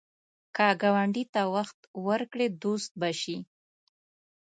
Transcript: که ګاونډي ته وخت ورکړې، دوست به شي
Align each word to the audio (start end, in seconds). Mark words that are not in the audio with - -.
که 0.55 0.67
ګاونډي 0.81 1.23
ته 1.33 1.41
وخت 1.55 1.79
ورکړې، 2.07 2.47
دوست 2.61 2.91
به 2.99 3.09
شي 3.21 3.37